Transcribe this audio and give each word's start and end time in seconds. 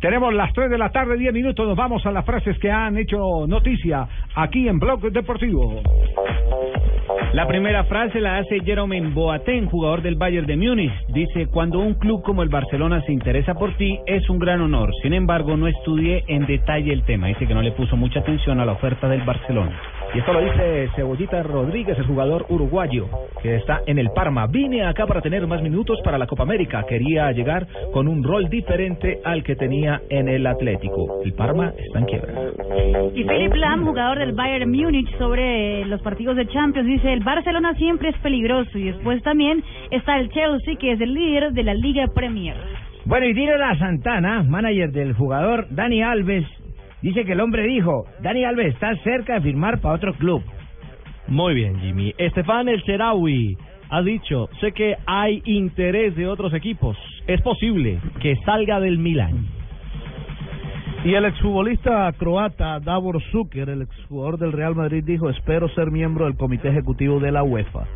Tenemos 0.00 0.32
las 0.32 0.52
3 0.54 0.70
de 0.70 0.78
la 0.78 0.88
tarde, 0.90 1.18
10 1.18 1.34
minutos. 1.34 1.66
Nos 1.68 1.76
vamos 1.76 2.04
a 2.06 2.10
las 2.10 2.24
frases 2.24 2.58
que 2.58 2.70
han 2.70 2.96
hecho 2.96 3.46
noticia 3.46 4.08
aquí 4.34 4.66
en 4.66 4.78
Blog 4.78 5.12
Deportivo. 5.12 5.82
La 7.34 7.46
primera 7.46 7.84
frase 7.84 8.18
la 8.18 8.38
hace 8.38 8.60
Jerome 8.60 9.00
Boateng, 9.12 9.66
jugador 9.66 10.00
del 10.00 10.14
Bayern 10.14 10.46
de 10.46 10.56
Múnich. 10.56 10.92
Dice, 11.08 11.48
cuando 11.48 11.80
un 11.80 11.94
club 11.94 12.22
como 12.22 12.42
el 12.42 12.48
Barcelona 12.48 13.02
se 13.02 13.12
interesa 13.12 13.54
por 13.54 13.76
ti, 13.76 14.00
es 14.06 14.28
un 14.30 14.38
gran 14.38 14.62
honor. 14.62 14.90
Sin 15.02 15.12
embargo, 15.12 15.56
no 15.58 15.68
estudié 15.68 16.24
en 16.28 16.46
detalle 16.46 16.94
el 16.94 17.04
tema. 17.04 17.28
Dice 17.28 17.46
que 17.46 17.54
no 17.54 17.60
le 17.60 17.72
puso 17.72 17.94
mucha 17.94 18.20
atención 18.20 18.58
a 18.58 18.64
la 18.64 18.72
oferta 18.72 19.06
del 19.06 19.22
Barcelona. 19.22 19.78
Y 20.12 20.18
esto 20.18 20.32
lo 20.32 20.40
dice 20.40 20.88
Cebollita 20.96 21.40
Rodríguez, 21.44 21.96
el 21.96 22.06
jugador 22.06 22.44
uruguayo, 22.48 23.06
que 23.42 23.54
está 23.54 23.82
en 23.86 23.98
el 23.98 24.10
Parma. 24.10 24.48
Vine 24.48 24.84
acá 24.84 25.06
para 25.06 25.20
tener 25.20 25.46
más 25.46 25.62
minutos 25.62 26.00
para 26.02 26.18
la 26.18 26.26
Copa 26.26 26.42
América. 26.42 26.84
Quería 26.88 27.30
llegar 27.30 27.68
con 27.92 28.08
un 28.08 28.24
rol 28.24 28.48
diferente 28.48 29.20
al 29.24 29.44
que 29.44 29.54
tenía 29.54 30.00
en 30.08 30.28
el 30.28 30.46
Atlético. 30.48 31.20
El 31.24 31.32
Parma 31.34 31.72
está 31.78 32.00
en 32.00 32.04
quiebra. 32.06 32.32
Y 33.14 33.22
Philip 33.22 33.54
Lam, 33.54 33.84
jugador 33.84 34.18
del 34.18 34.32
Bayern 34.32 34.68
Múnich, 34.68 35.16
sobre 35.16 35.84
los 35.84 36.02
partidos 36.02 36.36
de 36.36 36.48
Champions, 36.48 36.88
dice, 36.88 37.12
el 37.12 37.22
Barcelona 37.22 37.74
siempre 37.74 38.08
es 38.08 38.18
peligroso. 38.18 38.78
Y 38.78 38.86
después 38.86 39.22
también 39.22 39.62
está 39.92 40.18
el 40.18 40.28
Chelsea, 40.30 40.74
que 40.74 40.92
es 40.92 41.00
el 41.00 41.14
líder 41.14 41.52
de 41.52 41.62
la 41.62 41.74
Liga 41.74 42.08
Premier. 42.12 42.56
Bueno, 43.04 43.26
y 43.26 43.32
Dino 43.32 43.56
La 43.56 43.78
Santana, 43.78 44.42
manager 44.42 44.90
del 44.90 45.14
jugador 45.14 45.66
Dani 45.70 46.02
Alves, 46.02 46.44
dice 47.02 47.24
que 47.24 47.32
el 47.32 47.40
hombre 47.40 47.64
dijo, 47.64 48.06
Dani 48.22 48.44
Alves 48.44 48.74
está 48.74 48.94
cerca 49.02 49.34
de 49.34 49.40
firmar 49.42 49.80
para 49.80 49.94
otro 49.94 50.14
club. 50.14 50.42
Muy 51.28 51.54
bien, 51.54 51.78
Jimmy. 51.80 52.14
Estefan 52.18 52.68
El 52.68 52.82
Serawi 52.84 53.56
ha 53.90 54.02
dicho, 54.02 54.48
sé 54.60 54.72
que 54.72 54.96
hay 55.06 55.42
interés 55.44 56.14
de 56.16 56.26
otros 56.26 56.54
equipos. 56.54 56.96
Es 57.26 57.40
posible 57.42 57.98
que 58.20 58.36
salga 58.44 58.80
del 58.80 58.98
Milan. 58.98 59.46
Y 61.04 61.14
el 61.14 61.24
exfutbolista 61.24 62.12
croata 62.12 62.78
Davor 62.78 63.22
Zucker, 63.30 63.70
el 63.70 63.82
exjugador 63.82 64.38
del 64.38 64.52
Real 64.52 64.74
Madrid, 64.74 65.02
dijo, 65.02 65.30
espero 65.30 65.68
ser 65.70 65.90
miembro 65.90 66.26
del 66.26 66.36
comité 66.36 66.68
ejecutivo 66.68 67.18
de 67.20 67.32
la 67.32 67.42
UEFA. 67.42 67.86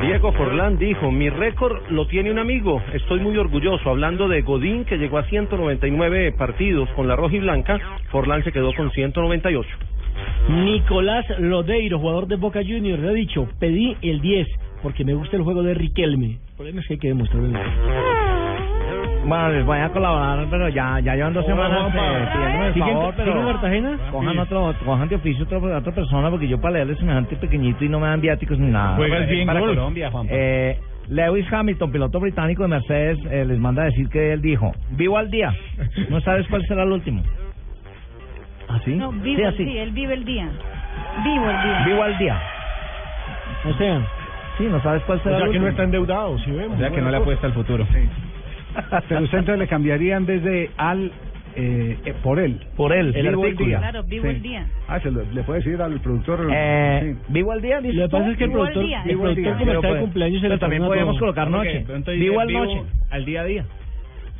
Diego 0.00 0.32
Forlán 0.32 0.78
dijo, 0.78 1.10
mi 1.10 1.30
récord 1.30 1.88
lo 1.90 2.06
tiene 2.06 2.30
un 2.30 2.38
amigo, 2.38 2.82
estoy 2.92 3.20
muy 3.20 3.36
orgulloso. 3.38 3.88
Hablando 3.88 4.28
de 4.28 4.42
Godín, 4.42 4.84
que 4.84 4.98
llegó 4.98 5.18
a 5.18 5.24
199 5.24 6.32
partidos 6.32 6.88
con 6.90 7.08
la 7.08 7.16
roja 7.16 7.36
y 7.36 7.40
blanca, 7.40 7.78
Forlán 8.10 8.44
se 8.44 8.52
quedó 8.52 8.72
con 8.74 8.90
198. 8.90 9.68
Nicolás 10.48 11.24
Lodeiro, 11.38 11.98
jugador 11.98 12.26
de 12.26 12.36
Boca 12.36 12.60
Juniors, 12.60 13.02
le 13.02 13.08
ha 13.08 13.12
dicho, 13.12 13.48
pedí 13.58 13.96
el 14.02 14.20
10 14.20 14.46
porque 14.82 15.02
me 15.04 15.14
gusta 15.14 15.36
el 15.36 15.42
juego 15.42 15.62
de 15.62 15.72
Riquelme. 15.72 16.26
El 16.26 16.56
problema 16.56 16.80
es 16.80 16.86
que 16.86 16.94
hay 16.94 17.00
que 17.00 17.08
demostrarlo. 17.08 17.58
Bueno, 19.26 19.48
les 19.50 19.64
voy 19.64 19.78
a 19.78 19.88
colaborar, 19.90 20.46
pero 20.50 20.68
ya, 20.68 21.00
ya 21.00 21.14
llevan 21.14 21.32
dos 21.32 21.46
semanas 21.46 21.88
eh, 21.94 22.26
pidiéndome 22.32 22.66
el 22.68 22.74
¿Siguen- 22.74 22.88
favor, 22.94 23.14
pero 23.16 23.32
siguen 23.32 23.46
Cartagena? 23.46 23.98
cojan 24.10 24.38
otro, 24.38 24.74
cojan 24.84 25.08
de 25.08 25.14
oficio 25.16 25.44
otra, 25.44 25.58
otra 25.78 25.92
persona, 25.94 26.30
porque 26.30 26.48
yo 26.48 26.60
para 26.60 26.74
leerle 26.74 26.96
semejante 26.96 27.36
pequeñito 27.36 27.84
y 27.84 27.88
no 27.88 28.00
me 28.00 28.06
dan 28.08 28.20
viáticos 28.20 28.58
ni 28.58 28.70
nada. 28.70 28.96
Juegas 28.96 29.26
bien 29.28 29.46
para 29.46 29.60
golf. 29.60 29.74
Colombia, 29.74 30.10
Juanpa. 30.10 30.32
Eh, 30.34 30.78
Lewis 31.08 31.46
Hamilton, 31.52 31.92
piloto 31.92 32.20
británico 32.20 32.62
de 32.62 32.68
Mercedes, 32.68 33.18
eh, 33.30 33.44
les 33.46 33.58
manda 33.58 33.82
a 33.82 33.86
decir 33.86 34.08
que 34.08 34.32
él 34.32 34.40
dijo, 34.42 34.72
vivo 34.90 35.18
al 35.18 35.30
día, 35.30 35.52
no 36.10 36.20
sabes 36.20 36.46
cuál 36.48 36.62
será 36.66 36.82
el 36.84 36.92
último. 36.92 37.22
¿Así? 38.68 38.94
No, 38.94 39.12
vive 39.12 39.36
sí, 39.36 39.42
el 39.42 39.48
así. 39.48 39.64
día, 39.64 39.82
él 39.82 39.90
vive 39.92 40.14
el 40.14 40.24
día. 40.24 40.48
Vivo 41.22 41.50
el 41.50 41.62
día. 41.62 41.78
Vivo 41.84 42.02
al 42.02 42.18
día. 42.18 42.40
O 43.64 43.72
sea, 43.74 44.02
Sí, 44.56 44.68
no 44.70 44.80
sabes 44.80 45.02
cuál 45.02 45.20
será 45.20 45.38
el 45.38 45.48
último. 45.48 45.66
endeudado, 45.66 46.38
si 46.38 46.50
vemos. 46.52 46.78
Ya 46.78 46.88
que 46.90 47.00
no 47.02 47.10
le 47.10 47.16
apuesta 47.16 47.46
al 47.48 47.52
futuro. 47.54 47.84
Pero 49.08 49.22
usted 49.22 49.38
entonces 49.38 49.58
le 49.58 49.68
cambiaría 49.68 50.16
en 50.16 50.26
vez 50.26 50.42
de 50.42 50.70
al 50.76 51.12
eh, 51.56 51.96
eh, 52.04 52.14
por 52.22 52.40
él. 52.40 52.58
Por 52.76 52.92
él, 52.92 53.12
El 53.14 53.26
el 53.26 53.28
vivo 53.30 53.42
el 53.44 53.46
artículo. 53.52 53.68
día. 53.68 53.78
Claro, 53.78 54.02
vivo 54.02 54.24
Sí. 54.24 54.28
el 54.30 54.42
día. 54.42 54.66
Ah, 54.88 54.98
se 54.98 55.10
lo- 55.12 55.22
le 55.32 55.42
puede 55.44 55.60
decir 55.60 55.80
al 55.80 56.00
productor. 56.00 56.48
Eh, 56.52 57.14
sí. 57.16 57.32
¿Vivo 57.32 57.52
al 57.52 57.62
día? 57.62 57.80
dices 57.80 57.94
lo 57.96 58.08
que 58.08 58.10
pasa 58.10 58.30
es 58.32 58.36
que 58.38 58.44
el 58.44 58.50
productor, 58.50 58.82
el 58.82 58.88
Vivo 58.88 58.98
al 58.98 59.04
productor 59.04 59.36
día. 59.36 59.52
como 59.52 59.64
Pero 59.66 59.78
está 59.78 59.86
de 59.88 59.92
pues- 59.94 60.02
cumpleaños 60.02 60.40
se 60.40 60.48
pero 60.48 60.58
también 60.58 60.82
podemos 60.84 61.18
colocar 61.18 61.50
noche. 61.50 61.84
Vivo 62.18 62.40
al 62.40 62.52
noche. 62.52 62.82
al 63.10 63.24
día 63.24 63.40
a 63.42 63.44
día. 63.44 63.64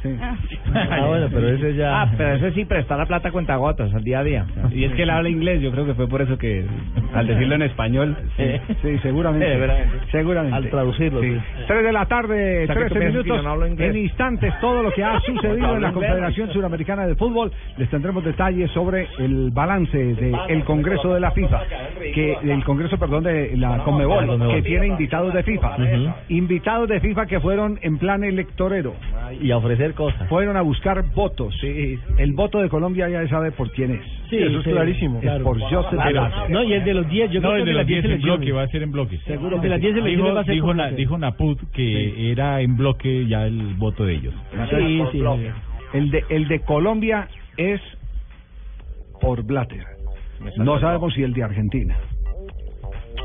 Sí. 0.04 0.16
Ah, 0.20 1.06
bueno, 1.06 1.28
pero 1.32 1.48
ese 1.48 1.74
ya... 1.76 2.02
Ah, 2.02 2.12
pero 2.16 2.34
ese 2.34 2.52
sí 2.52 2.64
prestar 2.66 2.98
la 2.98 3.06
plata 3.06 3.30
a 3.30 3.32
cuentagotas, 3.32 3.92
al 3.94 4.04
día 4.04 4.18
a 4.18 4.22
día. 4.24 4.46
Y 4.70 4.84
es 4.84 4.92
que 4.92 5.04
él 5.04 5.10
habla 5.10 5.30
inglés, 5.30 5.62
yo 5.62 5.70
creo 5.72 5.86
que 5.86 5.94
fue 5.94 6.06
por 6.08 6.20
eso 6.20 6.36
que 6.36 6.66
al 7.14 7.26
decirlo 7.26 7.54
en 7.54 7.62
español. 7.62 8.14
Sí, 8.36 8.98
seguramente. 9.02 9.50
Eh, 9.50 9.56
veramente. 9.58 9.96
seguramente. 10.12 10.56
Al 10.56 10.68
traducirlo, 10.68 11.22
sí. 11.22 11.38
3 11.66 11.84
de 11.84 11.92
la 11.92 12.04
tarde, 12.04 12.64
O 12.64 12.66
sea, 12.66 12.74
que 12.74 12.80
13 12.82 12.94
tú 12.94 12.98
piensas 13.00 13.22
que 13.24 13.30
minutos. 13.32 13.78
no. 13.78 13.84
En 13.84 13.96
instantes, 13.96 14.52
todo 14.60 14.82
lo 14.82 14.92
que 14.92 15.02
ha 15.02 15.20
sucedido 15.26 15.76
en 15.76 15.82
la. 15.82 15.92
Confederación 15.94 16.52
Suramericana 16.52 17.06
de 17.06 17.14
Fútbol. 17.14 17.50
Les 17.78 17.88
tendremos 17.88 18.22
detalles 18.24 18.70
sobre 18.72 19.06
el 19.18 19.50
balance 19.52 19.96
del 19.96 20.64
Congreso 20.64 21.14
de 21.14 21.20
la 21.20 21.30
FIFA, 21.30 21.62
que 22.14 22.36
el 22.42 22.62
Congreso, 22.64 22.98
perdón, 22.98 23.24
de 23.24 23.56
la 23.56 23.78
Conmebol, 23.84 24.52
que 24.52 24.62
tiene 24.62 24.88
invitados 24.88 25.32
de 25.32 25.42
FIFA. 25.44 25.76
Invitados 26.28 26.88
de 26.88 27.00
FIFA 27.00 27.26
que 27.26 27.40
fueron 27.40 27.78
en 27.80 27.96
plan 27.98 28.22
electorero. 28.24 28.94
Y 29.32 29.50
a 29.50 29.56
ofrecer 29.56 29.94
cosas. 29.94 30.28
Fueron 30.28 30.56
a 30.56 30.62
buscar 30.62 31.02
votos. 31.14 31.54
El 31.62 32.32
voto 32.32 32.60
de 32.60 32.68
Colombia 32.68 33.08
ya 33.08 33.22
se 33.22 33.28
sabe 33.28 33.52
por 33.52 33.70
quién 33.72 33.92
es. 33.92 34.00
Sí, 34.30 34.36
eso 34.38 34.58
es 34.60 34.64
clarísimo. 34.66 35.20
Es 35.22 35.42
por 35.42 35.60
Joseph 35.60 36.04
Velasco. 36.04 36.48
no, 36.48 36.62
y 36.64 36.72
el 36.72 36.84
de 36.84 36.94
los 36.94 37.08
10, 37.08 37.30
yo 37.30 37.40
creo 37.40 37.52
que 37.54 37.58
el 37.60 37.64
de 37.66 37.72
las 37.74 37.86
10 37.86 38.04
en 38.04 38.20
bloque, 38.20 38.52
va 38.52 38.62
a 38.62 38.68
ser 38.68 38.82
en 38.82 38.92
bloque. 38.92 39.18
Seguro 39.26 39.56
El 39.56 39.62
que 39.62 39.68
de 39.68 39.70
las 39.70 39.80
sí. 39.80 39.86
10 39.86 39.96
elecciones 39.96 40.24
Dijo, 40.24 40.34
va 40.34 40.40
a 40.40 40.44
ser 40.44 40.54
dijo, 40.54 40.74
Na- 40.74 40.82
bloque. 40.84 40.96
dijo 40.96 41.18
Naput 41.18 41.60
que 41.72 42.30
era 42.32 42.60
en 42.60 42.76
bloque 42.76 43.26
ya 43.26 43.46
el 43.46 43.74
voto 43.74 44.04
de 44.04 44.14
ellos. 44.14 44.34
Sí, 44.70 45.02
sí, 45.12 45.18
sí. 45.20 45.46
El 45.92 46.10
de, 46.10 46.24
el 46.30 46.48
de 46.48 46.60
Colombia 46.60 47.28
es 47.56 47.80
por 49.20 49.42
Blatter. 49.44 49.84
No 50.58 50.78
sabemos 50.80 51.14
si 51.14 51.22
el 51.22 51.32
de 51.32 51.42
Argentina. 51.44 51.96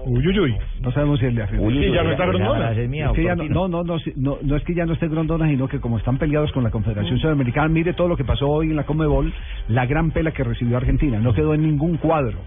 Uy, 0.06 0.28
uy, 0.28 0.40
uy. 0.40 0.56
No 0.82 0.92
sabemos 0.92 1.20
si 1.20 1.26
el 1.26 1.36
de 1.36 1.44
Argentina. 1.44 1.82
Sí, 1.82 1.92
ya 1.92 2.04
no 2.04 2.12
está 2.12 2.26
Grondona. 2.26 2.72
Es 2.72 3.12
que 3.14 3.24
ya 3.24 3.36
no, 3.36 3.44
no, 3.48 3.68
no, 3.68 3.84
no, 3.84 4.00
si- 4.00 4.14
no, 4.16 4.38
no 4.42 4.56
es 4.56 4.64
que 4.64 4.74
ya 4.74 4.86
no 4.86 4.94
esté 4.94 5.08
Grondona, 5.08 5.48
sino 5.48 5.68
que 5.68 5.80
como 5.80 5.98
están 5.98 6.18
peleados 6.18 6.52
con 6.52 6.64
la 6.64 6.72
Confederación 6.72 7.20
Sudamericana, 7.20 7.68
mire 7.70 7.94
todo 7.94 8.08
lo 8.08 8.18
que 8.18 8.24
pasó 8.26 8.48
hoy 8.50 8.68
en 8.70 8.76
la 8.76 8.86
Comebol, 8.86 9.34
la 9.68 9.86
gran 9.86 10.12
pela 10.12 10.32
que 10.32 10.44
recibió 10.44 10.78
Argentina. 10.78 11.20
No 11.20 11.34
quedó 11.34 11.54
en 11.54 11.62
ningún 11.64 11.98
cuadro. 11.98 12.38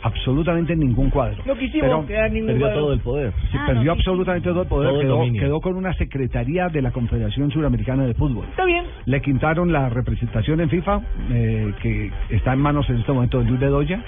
Absolutamente 0.00 0.74
en 0.74 0.78
ningún 0.78 1.10
cuadro. 1.10 1.42
No 1.44 1.56
quisimos 1.56 1.88
Pero- 1.88 2.06
quedar 2.06 2.30
ningún 2.30 2.46
Perdió 2.50 2.66
cuadro. 2.66 2.80
todo 2.82 2.92
el 2.92 3.00
poder. 3.00 3.32
Sí, 3.50 3.56
Ah, 3.58 3.64
perdió 3.66 3.84
no, 3.86 3.92
absolutamente 3.92 4.48
todo 4.48 4.62
el 4.62 4.68
poder, 4.68 4.90
Todo 5.08 5.24
quedó, 5.32 5.60
con 5.60 5.74
una 5.76 5.92
secretaría 5.94 6.68
de 6.68 6.82
la 6.82 6.92
Confederación 6.92 7.50
Suramericana 7.50 8.06
de 8.06 8.14
Fútbol. 8.14 8.46
Está 8.48 8.64
bien. 8.64 8.84
Le 9.06 9.20
quitaron 9.20 9.72
la 9.72 9.88
representación 9.88 10.60
en 10.60 10.68
FIFA, 10.70 11.00
eh, 11.32 11.72
que 11.82 12.12
está 12.30 12.52
en 12.52 12.60
manos 12.60 12.88
en 12.90 12.98
este 12.98 13.10
momento 13.12 13.40
de 13.40 13.46
Luis 13.46 13.58
Bedoya. 13.58 14.00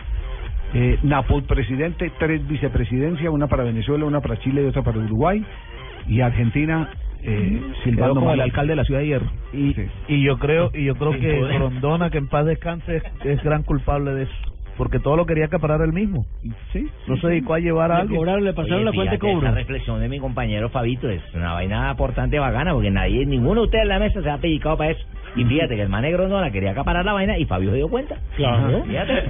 Eh, 0.72 0.98
Napol 1.02 1.42
presidente, 1.44 2.12
tres 2.18 2.46
vicepresidencias, 2.46 3.32
una 3.32 3.48
para 3.48 3.64
Venezuela, 3.64 4.04
una 4.04 4.20
para 4.20 4.38
Chile 4.38 4.62
y 4.62 4.66
otra 4.66 4.82
para 4.82 4.98
Uruguay. 4.98 5.44
Y 6.06 6.20
Argentina, 6.20 6.90
eh, 7.22 7.60
Silvano 7.84 8.14
como 8.14 8.32
el 8.32 8.40
alcalde 8.40 8.72
de 8.72 8.76
la 8.76 8.84
ciudad 8.84 9.00
de 9.00 9.06
Hierro. 9.06 9.30
Y, 9.52 9.74
Sí. 9.74 9.86
y 10.08 10.22
yo 10.22 10.38
creo 10.38 10.70
y 10.72 10.84
yo 10.84 10.94
creo 10.94 11.12
que 11.12 11.34
poder. 11.38 11.54
Grondona, 11.56 12.10
que 12.10 12.18
en 12.18 12.28
paz 12.28 12.46
descanse, 12.46 12.96
es, 12.96 13.04
es 13.24 13.42
gran 13.42 13.62
culpable 13.64 14.14
de 14.14 14.22
eso. 14.24 14.49
Porque 14.80 14.98
todo 14.98 15.14
lo 15.14 15.26
quería 15.26 15.44
acaparar 15.44 15.82
él 15.82 15.92
mismo. 15.92 16.24
Sí, 16.72 16.88
No 17.06 17.14
se 17.18 17.28
dedicó 17.28 17.52
a 17.52 17.58
llevar 17.58 17.92
a 17.92 17.96
Le 17.96 18.00
alguien. 18.00 18.16
cobraron, 18.18 18.44
le 18.46 18.54
pasaron 18.54 18.86
la 18.86 18.92
cuenta 18.92 19.12
de 19.12 19.18
cobro. 19.18 19.46
Esa 19.46 19.50
reflexión 19.50 20.00
de 20.00 20.08
mi 20.08 20.18
compañero 20.18 20.70
Fabito 20.70 21.06
es 21.10 21.20
una 21.34 21.52
vaina 21.52 21.90
importante 21.90 22.38
bacana 22.38 22.72
porque 22.72 22.90
nadie, 22.90 23.26
ninguno 23.26 23.60
de 23.60 23.66
ustedes 23.66 23.82
en 23.82 23.88
la 23.90 23.98
mesa 23.98 24.22
se 24.22 24.30
ha 24.30 24.38
pellizcado 24.38 24.78
para 24.78 24.92
eso. 24.92 25.04
Y 25.36 25.44
fíjate 25.44 25.76
que 25.76 25.82
el 25.82 25.90
man 25.90 26.00
negro 26.00 26.28
no 26.28 26.40
la 26.40 26.50
quería 26.50 26.70
acaparar 26.70 27.04
la 27.04 27.12
vaina 27.12 27.36
y 27.36 27.44
Fabio 27.44 27.70
se 27.72 27.76
dio 27.76 27.88
cuenta. 27.88 28.16
Claro. 28.36 28.82
Fíjate. 28.84 29.22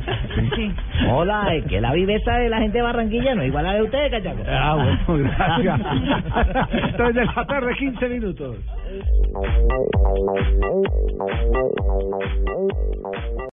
Sí. 0.54 0.72
Hola, 1.10 1.52
es 1.56 1.64
que 1.64 1.80
la 1.80 1.92
viveza 1.94 2.32
de 2.38 2.48
la 2.48 2.58
gente 2.60 2.78
de 2.78 2.82
Barranquilla 2.84 3.34
no 3.34 3.42
es 3.42 3.48
igual 3.48 3.66
a 3.66 3.72
la 3.72 3.74
de 3.78 3.82
ustedes, 3.82 4.10
cachaco. 4.12 4.42
Ah, 4.48 4.76
bueno, 5.06 5.30
gracias. 5.36 5.80
Entonces, 6.90 7.14
de 7.16 7.24
la 7.24 7.44
tarde, 7.44 7.74
15 7.76 8.08
minutos. 8.08 8.56